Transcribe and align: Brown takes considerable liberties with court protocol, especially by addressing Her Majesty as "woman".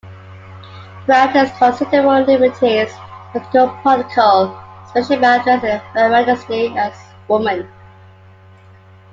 Brown 1.05 1.31
takes 1.31 1.55
considerable 1.59 2.21
liberties 2.21 2.91
with 3.35 3.43
court 3.51 3.79
protocol, 3.83 4.59
especially 4.85 5.17
by 5.17 5.35
addressing 5.35 5.77
Her 5.93 6.09
Majesty 6.09 6.75
as 6.75 6.95
"woman". 7.27 7.69